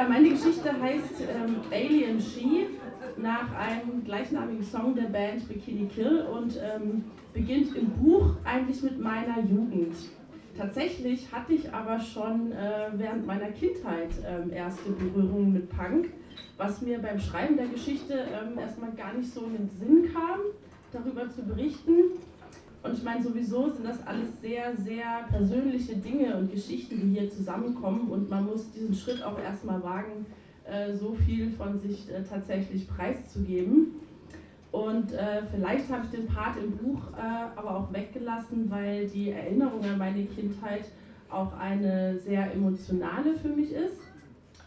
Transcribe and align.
Ja, 0.00 0.08
meine 0.08 0.30
Geschichte 0.30 0.72
heißt 0.80 1.20
ähm, 1.20 1.56
Alien 1.70 2.18
She 2.18 2.68
nach 3.18 3.54
einem 3.54 4.02
gleichnamigen 4.02 4.64
Song 4.64 4.94
der 4.94 5.10
Band 5.10 5.46
Bikini 5.46 5.88
Kill 5.88 6.22
und 6.22 6.56
ähm, 6.56 7.04
beginnt 7.34 7.76
im 7.76 7.90
Buch 7.90 8.34
eigentlich 8.44 8.82
mit 8.82 8.98
meiner 8.98 9.40
Jugend. 9.40 9.94
Tatsächlich 10.56 11.30
hatte 11.30 11.52
ich 11.52 11.70
aber 11.70 12.00
schon 12.00 12.50
äh, 12.52 12.88
während 12.94 13.26
meiner 13.26 13.50
Kindheit 13.50 14.08
ähm, 14.26 14.50
erste 14.50 14.90
Berührungen 14.90 15.52
mit 15.52 15.68
Punk, 15.68 16.08
was 16.56 16.80
mir 16.80 16.98
beim 16.98 17.18
Schreiben 17.18 17.58
der 17.58 17.66
Geschichte 17.66 18.14
ähm, 18.14 18.58
erstmal 18.58 18.92
gar 18.92 19.12
nicht 19.12 19.30
so 19.30 19.44
in 19.44 19.52
den 19.52 19.68
Sinn 19.68 20.14
kam, 20.14 20.40
darüber 20.92 21.28
zu 21.28 21.42
berichten. 21.42 21.92
Und 22.82 22.94
ich 22.94 23.02
meine, 23.02 23.22
sowieso 23.22 23.70
sind 23.70 23.86
das 23.86 24.06
alles 24.06 24.40
sehr, 24.40 24.74
sehr 24.76 25.24
persönliche 25.28 25.96
Dinge 25.96 26.36
und 26.36 26.50
Geschichten, 26.50 27.00
die 27.00 27.20
hier 27.20 27.30
zusammenkommen. 27.30 28.10
Und 28.10 28.30
man 28.30 28.46
muss 28.46 28.70
diesen 28.72 28.94
Schritt 28.94 29.22
auch 29.22 29.38
erstmal 29.38 29.82
wagen, 29.82 30.24
äh, 30.64 30.94
so 30.94 31.14
viel 31.14 31.50
von 31.50 31.78
sich 31.78 32.10
äh, 32.10 32.22
tatsächlich 32.22 32.88
preiszugeben. 32.88 33.88
Und 34.72 35.12
äh, 35.12 35.42
vielleicht 35.50 35.90
habe 35.90 36.04
ich 36.04 36.18
den 36.18 36.26
Part 36.28 36.56
im 36.56 36.76
Buch 36.76 37.00
äh, 37.18 37.58
aber 37.58 37.76
auch 37.76 37.92
weggelassen, 37.92 38.70
weil 38.70 39.08
die 39.08 39.30
Erinnerung 39.30 39.84
an 39.84 39.98
meine 39.98 40.24
Kindheit 40.24 40.84
auch 41.28 41.52
eine 41.58 42.18
sehr 42.18 42.52
emotionale 42.52 43.34
für 43.34 43.48
mich 43.48 43.72
ist. 43.72 44.00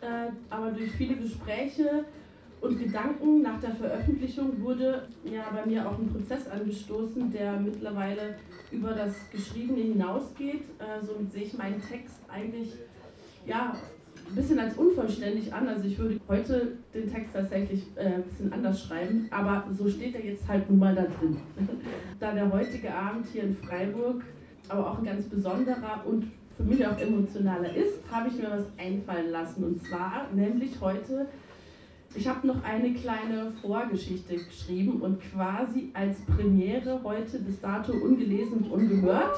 Äh, 0.02 0.32
aber 0.50 0.72
durch 0.72 0.92
viele 0.92 1.16
Gespräche 1.16 2.06
und 2.64 2.80
Gedanken 2.80 3.42
nach 3.42 3.60
der 3.60 3.72
Veröffentlichung 3.72 4.62
wurde 4.62 5.04
ja 5.26 5.44
bei 5.54 5.70
mir 5.70 5.86
auch 5.86 6.00
ein 6.00 6.08
Prozess 6.08 6.48
angestoßen, 6.48 7.30
der 7.32 7.60
mittlerweile 7.60 8.36
über 8.72 8.94
das 8.94 9.14
Geschriebene 9.32 9.82
hinausgeht. 9.82 10.64
Äh, 10.80 11.06
somit 11.06 11.34
sehe 11.34 11.44
ich 11.44 11.58
meinen 11.58 11.82
Text 11.82 12.22
eigentlich 12.30 12.70
ja, 13.46 13.76
ein 14.30 14.36
bisschen 14.36 14.60
als 14.60 14.78
unvollständig 14.78 15.54
an. 15.54 15.68
Also 15.68 15.86
ich 15.88 16.00
würde 16.00 16.18
heute 16.30 16.78
den 16.94 17.12
Text 17.12 17.34
tatsächlich 17.34 17.84
äh, 17.96 18.06
ein 18.06 18.24
bisschen 18.24 18.54
anders 18.54 18.82
schreiben, 18.82 19.28
aber 19.32 19.66
so 19.78 19.90
steht 19.90 20.16
er 20.16 20.24
jetzt 20.24 20.48
halt 20.48 20.70
nun 20.70 20.80
mal 20.80 20.96
da 20.96 21.04
drin. 21.04 21.38
da 22.22 22.34
der 22.34 22.50
heutige 22.50 22.94
Abend 22.94 23.28
hier 23.28 23.44
in 23.44 23.58
Freiburg 23.58 24.24
aber 24.70 24.90
auch 24.90 25.00
ein 25.00 25.04
ganz 25.04 25.26
besonderer 25.26 26.02
und 26.06 26.32
für 26.56 26.64
mich 26.64 26.86
auch 26.88 26.98
emotionaler 26.98 27.76
ist, 27.76 28.00
habe 28.10 28.30
ich 28.30 28.36
mir 28.36 28.50
was 28.50 28.66
einfallen 28.78 29.32
lassen. 29.32 29.66
Und 29.66 29.86
zwar 29.86 30.28
nämlich 30.34 30.80
heute 30.80 31.26
ich 32.16 32.28
habe 32.28 32.46
noch 32.46 32.64
eine 32.64 32.94
kleine 32.94 33.52
Vorgeschichte 33.62 34.36
geschrieben 34.36 35.02
und 35.02 35.20
quasi 35.32 35.90
als 35.94 36.18
Premiere 36.22 37.00
heute 37.04 37.40
bis 37.40 37.60
dato 37.60 37.94
ungelesen 37.94 38.60
und 38.60 38.72
ungehört. 38.72 39.36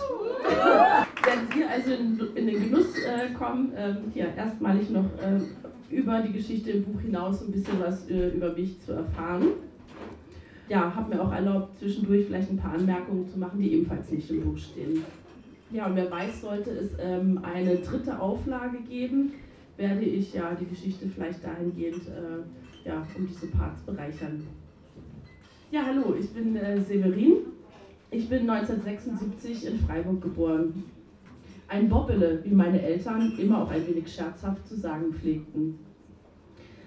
Wenn 1.23 1.59
ihr 1.59 1.70
also 1.70 1.92
in, 1.94 2.48
den 2.48 2.64
Genuss 2.64 2.98
äh, 2.98 3.34
kommen, 3.34 3.72
ähm, 3.78 3.98
hier 4.14 4.34
erstmalig 4.36 4.90
noch 4.90 5.06
äh, 5.06 5.94
über 5.96 6.22
die 6.22 6.34
Geschichte 6.34 6.72
im 6.72 6.84
Buch 6.84 7.00
hinaus 7.00 7.42
ein 7.42 7.52
bisschen 7.52 7.80
was 7.80 8.09
äh, 8.09 8.30
über 8.30 8.52
mich 8.53 8.81
zu 8.81 8.94
erfahren. 8.94 9.48
Ja, 10.68 10.94
habe 10.94 11.16
mir 11.16 11.22
auch 11.22 11.31
erlaubt, 11.31 11.78
zwischendurch 11.78 12.26
vielleicht 12.26 12.50
ein 12.50 12.58
paar 12.58 12.73
Anmerkungen 12.73 13.28
zu 13.30 13.40
machen, 13.40 13.59
die 13.59 13.73
ebenfalls 13.73 14.09
nicht 14.12 14.30
im 14.31 14.42
Buch 14.42 14.58
stehen. 14.58 15.03
Ja, 15.72 15.86
und 15.86 15.96
wer 15.96 16.12
weiß, 16.12 16.42
sollte 16.42 16.72
es 16.72 16.92
ähm, 17.00 17.40
eine 17.44 17.78
dritte 17.78 18.20
Auflage 18.20 18.80
geben, 18.90 19.34
werde 19.78 20.02
ich 20.02 20.34
ja 20.34 20.56
die 20.59 20.66
Geschichte 20.66 21.08
vielleicht 21.08 21.44
dahingehend 21.44 22.08
äh, 22.08 22.44
ja, 22.86 23.05
um 23.17 23.28
diese 23.28 23.47
Parts 23.47 23.81
bereichern. 23.81 24.44
Ja, 25.72 25.81
hallo, 25.86 26.16
ich 26.17 26.30
bin 26.30 26.55
äh, 26.55 26.80
Severin. 26.80 27.38
Ich 28.11 28.30
bin 28.30 28.50
1976 28.50 29.66
in 29.67 29.80
Freiburg 29.80 30.22
geboren. 30.22 30.83
Ein 31.67 31.89
Bobbele, 31.89 32.39
wie 32.44 32.53
meine 32.53 32.81
Eltern 32.81 33.33
immer 33.38 33.63
auch 33.63 33.72
ein 33.72 33.86
wenig 33.88 34.13
scherzhaft 34.13 34.67
zu 34.67 34.75
sagen 34.78 35.11
pflegten. 35.13 35.80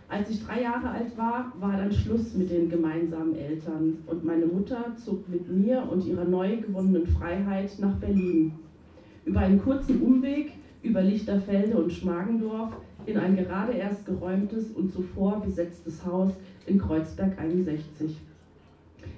Als 0.08 0.30
ich 0.30 0.46
drei 0.46 0.62
Jahre 0.62 0.88
alt 0.88 1.18
war, 1.18 1.52
war 1.58 1.76
dann 1.76 1.92
Schluss 1.92 2.32
mit 2.34 2.50
den 2.50 2.70
gemeinsamen 2.70 3.34
Eltern 3.36 3.98
und 4.06 4.24
meine 4.24 4.46
Mutter 4.46 4.96
zog 4.96 5.28
mit 5.28 5.50
mir 5.50 5.86
und 5.90 6.06
ihrer 6.06 6.24
neu 6.24 6.56
gewonnenen 6.58 7.06
Freiheit 7.06 7.72
nach 7.78 7.96
Berlin. 7.96 8.52
Über 9.26 9.40
einen 9.40 9.60
kurzen 9.60 10.00
Umweg 10.00 10.52
über 10.82 11.02
Lichterfelde 11.02 11.76
und 11.76 11.92
Schmargendorf 11.92 12.72
in 13.08 13.16
ein 13.16 13.36
gerade 13.36 13.72
erst 13.72 14.04
geräumtes 14.04 14.70
und 14.70 14.92
zuvor 14.92 15.40
besetztes 15.40 16.04
Haus 16.04 16.32
in 16.66 16.78
Kreuzberg 16.78 17.38
61. 17.38 18.16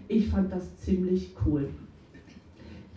Ich 0.06 0.28
fand 0.28 0.52
das 0.52 0.76
ziemlich 0.78 1.34
cool. 1.44 1.68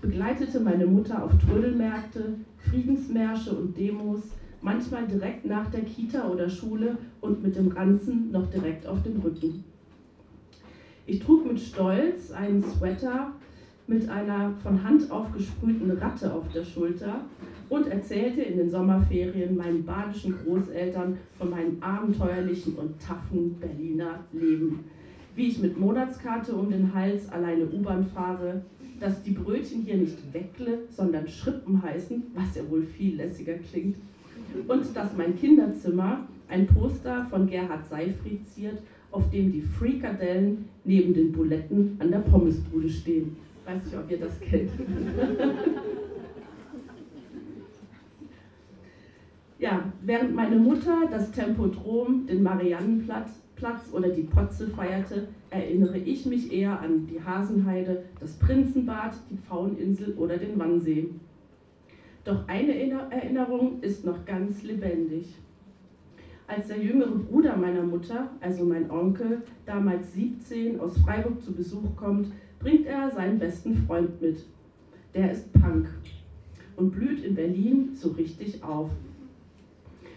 Begleitete 0.01 0.59
meine 0.59 0.85
Mutter 0.85 1.23
auf 1.23 1.31
Trödelmärkte, 1.39 2.35
Friedensmärsche 2.57 3.55
und 3.55 3.75
Demos, 3.75 4.21
manchmal 4.61 5.07
direkt 5.07 5.45
nach 5.45 5.71
der 5.71 5.81
Kita 5.81 6.27
oder 6.27 6.47
Schule 6.47 6.97
und 7.21 7.41
mit 7.41 7.55
dem 7.55 7.69
Ranzen 7.69 8.31
noch 8.31 8.49
direkt 8.51 8.85
auf 8.85 9.01
dem 9.01 9.19
Rücken. 9.19 9.63
Ich 11.07 11.19
trug 11.19 11.45
mit 11.47 11.59
Stolz 11.59 12.31
einen 12.31 12.63
Sweater 12.63 13.33
mit 13.87 14.09
einer 14.09 14.53
von 14.63 14.83
Hand 14.83 15.11
aufgesprühten 15.11 15.91
Ratte 15.91 16.33
auf 16.33 16.45
der 16.53 16.63
Schulter 16.63 17.21
und 17.69 17.87
erzählte 17.87 18.41
in 18.41 18.57
den 18.57 18.69
Sommerferien 18.69 19.57
meinen 19.57 19.83
badischen 19.83 20.35
Großeltern 20.43 21.17
von 21.37 21.49
meinem 21.49 21.77
abenteuerlichen 21.81 22.75
und 22.75 23.01
taffen 23.01 23.55
Berliner 23.59 24.19
Leben. 24.31 24.85
Wie 25.35 25.47
ich 25.47 25.59
mit 25.59 25.79
Monatskarte 25.79 26.53
um 26.53 26.69
den 26.69 26.93
Hals 26.93 27.29
alleine 27.29 27.65
U-Bahn 27.65 28.05
fahre, 28.05 28.61
dass 28.99 29.23
die 29.23 29.31
Brötchen 29.31 29.81
hier 29.81 29.97
nicht 29.97 30.17
Weckle, 30.31 30.79
sondern 30.89 31.27
Schrippen 31.27 31.81
heißen, 31.81 32.23
was 32.35 32.55
ja 32.55 32.61
wohl 32.69 32.83
viel 32.83 33.15
lässiger 33.15 33.55
klingt, 33.55 33.97
und 34.67 34.95
dass 34.95 35.17
mein 35.17 35.35
Kinderzimmer 35.35 36.27
ein 36.47 36.67
Poster 36.67 37.25
von 37.25 37.47
Gerhard 37.47 37.85
Seifried 37.87 38.47
ziert, 38.47 38.77
auf 39.11 39.29
dem 39.29 39.51
die 39.51 39.61
Frikadellen 39.61 40.65
neben 40.83 41.13
den 41.13 41.31
Buletten 41.31 41.97
an 41.99 42.11
der 42.11 42.19
Pommesbude 42.19 42.89
stehen. 42.89 43.35
Weiß 43.65 43.83
nicht, 43.85 43.97
ob 43.97 44.11
ihr 44.11 44.19
das 44.19 44.39
kennt. 44.39 44.71
ja, 49.59 49.91
während 50.01 50.35
meine 50.35 50.57
Mutter 50.57 51.07
das 51.09 51.31
Tempodrom, 51.31 52.25
den 52.27 52.43
Mariannenplatz 52.43 53.43
Platz 53.55 53.93
oder 53.93 54.09
die 54.09 54.23
Potze 54.23 54.67
feierte, 54.67 55.27
erinnere 55.49 55.97
ich 55.97 56.25
mich 56.25 56.51
eher 56.51 56.81
an 56.81 57.07
die 57.07 57.23
Hasenheide, 57.23 58.03
das 58.19 58.33
Prinzenbad, 58.33 59.13
die 59.29 59.37
Pfaueninsel 59.37 60.15
oder 60.15 60.37
den 60.37 60.59
Wannsee. 60.59 61.09
Doch 62.25 62.47
eine 62.47 62.73
Erinnerung 62.73 63.81
ist 63.81 64.03
noch 64.03 64.25
ganz 64.25 64.63
lebendig. 64.63 65.27
Als 66.47 66.67
der 66.67 66.79
jüngere 66.79 67.15
Bruder 67.15 67.55
meiner 67.55 67.83
Mutter, 67.83 68.29
also 68.41 68.65
mein 68.65 68.91
Onkel, 68.91 69.43
damals 69.65 70.13
17 70.13 70.79
aus 70.79 70.97
Freiburg 70.97 71.41
zu 71.41 71.53
Besuch 71.53 71.95
kommt, 71.95 72.27
bringt 72.59 72.85
er 72.85 73.09
seinen 73.11 73.39
besten 73.39 73.75
Freund 73.75 74.21
mit. 74.21 74.43
Der 75.13 75.31
ist 75.31 75.51
Punk 75.53 75.87
und 76.75 76.91
blüht 76.91 77.23
in 77.23 77.35
Berlin 77.35 77.91
so 77.95 78.09
richtig 78.09 78.63
auf. 78.63 78.89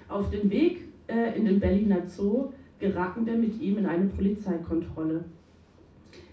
Auf 0.08 0.30
dem 0.30 0.50
Weg 0.50 0.88
äh, 1.06 1.36
in 1.36 1.44
den 1.44 1.60
Berliner 1.60 2.06
Zoo 2.06 2.52
geraten 2.78 3.26
wir 3.26 3.36
mit 3.36 3.60
ihm 3.60 3.78
in 3.78 3.86
eine 3.86 4.06
Polizeikontrolle. 4.06 5.24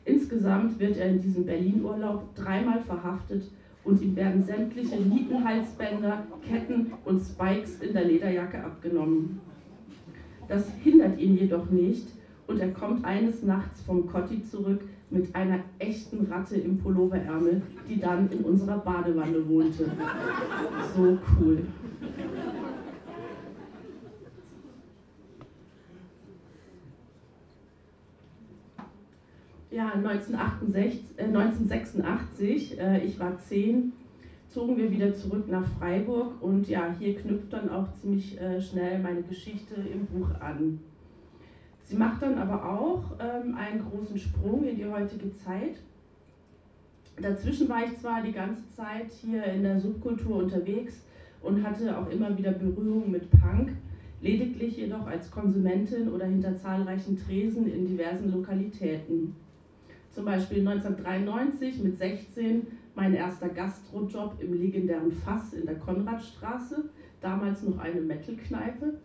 Insgesamt 0.06 0.80
wird 0.80 0.98
er 0.98 1.10
in 1.10 1.22
diesem 1.22 1.46
Berlin-Urlaub 1.46 2.36
dreimal 2.36 2.82
verhaftet 2.82 3.44
und 3.84 4.02
ihm 4.02 4.16
werden 4.16 4.44
sämtliche 4.44 4.98
Nietenhalsbänder, 4.98 6.26
Ketten 6.48 6.94
und 7.06 7.22
Spikes 7.22 7.82
in 7.82 7.94
der 7.94 8.06
Lederjacke 8.06 8.64
abgenommen. 8.64 9.40
Das 10.48 10.66
hindert 10.84 11.20
ihn 11.20 11.38
jedoch 11.38 11.70
nicht 11.70 12.08
und 12.48 12.60
er 12.60 12.72
kommt 12.72 13.06
eines 13.06 13.44
Nachts 13.44 13.82
vom 13.82 14.08
Kotti 14.08 14.44
zurück 14.44 14.82
mit 15.10 15.34
einer 15.36 15.60
echten 15.80 16.26
Ratte 16.26 16.56
im 16.56 16.78
Pulloverärmel, 16.80 17.62
die 17.88 18.00
dann 18.00 18.30
in 18.32 18.40
unserer 18.40 18.80
Badewanne 18.80 19.48
wohnte. 19.48 19.92
So 20.96 21.18
cool. 21.40 21.60
Ja, 29.70 29.92
1968, 29.94 31.02
äh, 31.18 31.24
1986, 31.24 32.80
äh, 32.80 33.04
ich 33.06 33.20
war 33.20 33.40
zehn, 33.40 33.94
zogen 34.54 34.78
wir 34.78 34.92
wieder 34.92 35.14
zurück 35.14 35.48
nach 35.50 35.66
Freiburg 35.80 36.42
und 36.42 36.68
ja, 36.70 36.96
hier 37.00 37.16
knüpft 37.16 37.52
dann 37.52 37.70
auch 37.70 37.92
ziemlich 37.94 38.40
äh, 38.40 38.62
schnell 38.62 39.00
meine 39.00 39.24
Geschichte 39.24 39.74
im 39.76 40.06
Buch 40.06 40.30
an. 40.40 40.80
Sie 41.82 41.96
macht 41.96 42.22
dann 42.22 42.38
aber 42.38 42.64
auch 42.64 43.04
ähm, 43.20 43.56
einen 43.56 43.84
großen 43.90 44.18
Sprung 44.18 44.64
in 44.64 44.78
die 44.78 44.86
heutige 44.86 45.34
Zeit. 45.34 45.78
Dazwischen 47.20 47.68
war 47.68 47.84
ich 47.84 47.98
zwar 47.98 48.22
die 48.22 48.32
ganze 48.32 48.68
Zeit 48.76 49.12
hier 49.12 49.44
in 49.44 49.64
der 49.64 49.80
Subkultur 49.80 50.38
unterwegs 50.38 51.04
und 51.42 51.64
hatte 51.64 51.98
auch 51.98 52.10
immer 52.10 52.36
wieder 52.38 52.52
Berührung 52.52 53.12
mit 53.12 53.30
Punk, 53.32 53.74
lediglich 54.22 54.78
jedoch 54.78 55.06
als 55.08 55.30
Konsumentin 55.30 56.10
oder 56.10 56.26
hinter 56.26 56.56
zahlreichen 56.56 57.18
Tresen 57.18 57.72
in 57.72 57.88
diversen 57.88 58.32
Lokalitäten. 58.32 59.36
Zum 60.14 60.26
Beispiel 60.26 60.60
1993 60.60 61.84
mit 61.84 61.98
16 61.98 62.68
mein 62.96 63.16
erster 63.16 63.50
Gastrojob 63.50 64.36
im 64.40 64.54
legendären 64.54 65.12
Fass 65.12 65.54
in 65.54 65.66
der 65.66 65.80
Konradstraße, 65.80 66.90
damals 67.20 67.64
noch 67.64 67.80
eine 67.80 68.00
Metal-Kneipe 68.00 69.00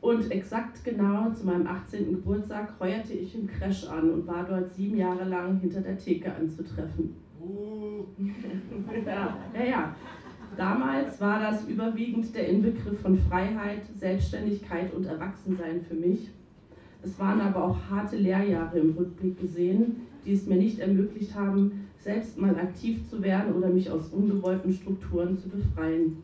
Und 0.00 0.30
exakt 0.30 0.84
genau 0.84 1.30
zu 1.30 1.44
meinem 1.44 1.66
18. 1.66 2.12
Geburtstag 2.12 2.74
heuerte 2.78 3.12
ich 3.14 3.34
im 3.34 3.48
Crash 3.48 3.88
an 3.88 4.10
und 4.10 4.26
war 4.26 4.46
dort 4.46 4.70
sieben 4.70 4.96
Jahre 4.96 5.24
lang 5.24 5.58
hinter 5.58 5.80
der 5.80 5.98
Theke 5.98 6.32
anzutreffen. 6.32 7.16
Uh. 7.40 8.04
ja, 9.06 9.36
ja, 9.54 9.64
ja. 9.64 9.96
Damals 10.56 11.20
war 11.20 11.40
das 11.40 11.66
überwiegend 11.68 12.34
der 12.34 12.48
Inbegriff 12.48 13.00
von 13.00 13.18
Freiheit, 13.18 13.82
Selbstständigkeit 13.96 14.92
und 14.94 15.06
Erwachsensein 15.06 15.80
für 15.82 15.94
mich. 15.94 16.30
Es 17.02 17.18
waren 17.18 17.40
aber 17.40 17.64
auch 17.64 17.76
harte 17.88 18.16
Lehrjahre 18.16 18.78
im 18.78 18.90
Rückblick 18.96 19.40
gesehen, 19.40 20.02
die 20.24 20.32
es 20.32 20.46
mir 20.46 20.56
nicht 20.56 20.78
ermöglicht 20.78 21.34
haben, 21.34 21.88
selbst 21.98 22.38
mal 22.38 22.56
aktiv 22.56 23.08
zu 23.08 23.22
werden 23.22 23.54
oder 23.54 23.68
mich 23.68 23.90
aus 23.90 24.08
ungewollten 24.08 24.72
Strukturen 24.72 25.38
zu 25.38 25.48
befreien. 25.48 26.22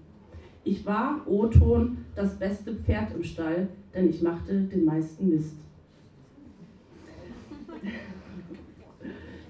Ich 0.64 0.84
war, 0.84 1.22
O-Ton, 1.26 1.98
das 2.14 2.38
beste 2.38 2.74
Pferd 2.74 3.14
im 3.14 3.22
Stall, 3.22 3.68
denn 3.94 4.10
ich 4.10 4.22
machte 4.22 4.62
den 4.62 4.84
meisten 4.84 5.28
Mist. 5.28 5.56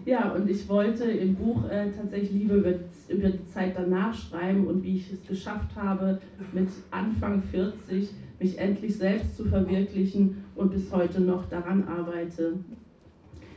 Ja, 0.06 0.30
und 0.30 0.48
ich 0.48 0.68
wollte 0.68 1.02
im 1.02 1.34
Buch 1.34 1.68
äh, 1.68 1.90
tatsächlich 1.90 2.30
lieber 2.30 2.54
über, 2.54 2.74
über 3.08 3.28
die 3.28 3.46
Zeit 3.52 3.74
danach 3.76 4.14
schreiben 4.14 4.68
und 4.68 4.84
wie 4.84 4.98
ich 4.98 5.12
es 5.12 5.26
geschafft 5.26 5.74
habe, 5.74 6.20
mit 6.52 6.68
Anfang 6.92 7.42
40 7.42 8.10
mich 8.38 8.56
endlich 8.56 8.96
selbst 8.96 9.36
zu 9.36 9.46
verwirklichen 9.46 10.44
und 10.54 10.70
bis 10.70 10.92
heute 10.92 11.20
noch 11.20 11.48
daran 11.48 11.88
arbeite. 11.88 12.52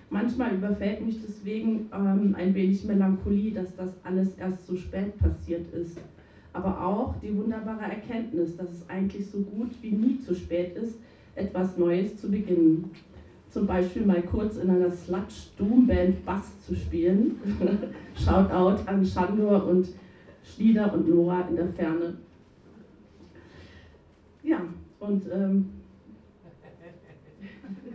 Manchmal 0.10 0.56
überfällt 0.56 1.06
mich 1.06 1.19
deswegen 1.22 1.88
ähm, 1.94 2.34
ein 2.36 2.56
wenig 2.56 2.84
Melancholie, 2.84 3.52
dass 3.52 3.75
das 3.75 3.94
alles 4.04 4.36
erst 4.40 4.66
so 4.66 4.75
spät 4.75 5.19
passiert 5.19 5.72
ist. 5.72 6.00
Aber 6.54 6.84
auch 6.84 7.13
die 7.22 7.38
wunderbare 7.38 7.84
Erkenntnis, 7.84 8.57
dass 8.57 8.72
es 8.72 8.90
eigentlich 8.90 9.28
so 9.28 9.38
gut 9.42 9.69
wie 9.84 9.92
nie 9.92 10.19
zu 10.19 10.34
spät 10.34 10.75
ist, 10.75 10.98
etwas 11.36 11.78
Neues 11.78 12.18
zu 12.18 12.31
beginnen 12.31 12.90
zum 13.50 13.66
Beispiel 13.66 14.06
mal 14.06 14.22
kurz 14.22 14.57
in 14.57 14.69
einer 14.69 14.92
Sludge 14.92 15.50
Doom 15.57 15.88
Band 15.88 16.25
Bass 16.25 16.66
zu 16.66 16.75
spielen. 16.75 17.40
Shoutout 18.16 18.84
an 18.86 19.06
Shandor 19.06 19.66
und 19.66 19.88
Schlieder 20.44 20.94
und 20.94 21.10
Nora 21.10 21.48
in 21.50 21.56
der 21.56 21.69
Ferne. 21.69 22.18
Ja, 24.44 24.62
und 25.00 25.24
ähm, 25.31 25.69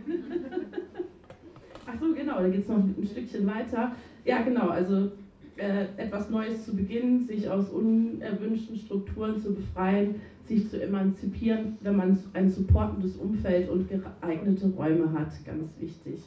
Ach 1.85 1.99
so, 1.99 2.13
genau, 2.13 2.39
da 2.39 2.49
geht 2.49 2.61
es 2.61 2.67
noch 2.67 2.77
ein 2.77 3.07
Stückchen 3.09 3.47
weiter. 3.47 3.95
Ja, 4.23 4.41
genau, 4.41 4.69
also 4.69 5.11
äh, 5.57 5.85
etwas 5.97 6.29
Neues 6.29 6.65
zu 6.65 6.75
beginnen, 6.75 7.23
sich 7.23 7.49
aus 7.49 7.69
unerwünschten 7.69 8.77
Strukturen 8.77 9.39
zu 9.39 9.53
befreien, 9.53 10.15
sich 10.45 10.69
zu 10.69 10.81
emanzipieren, 10.81 11.77
wenn 11.81 11.95
man 11.95 12.17
ein 12.33 12.49
supportendes 12.49 13.15
Umfeld 13.17 13.69
und 13.69 13.89
geeignete 13.89 14.67
Räume 14.69 15.11
hat, 15.13 15.31
ganz 15.45 15.79
wichtig. 15.79 16.19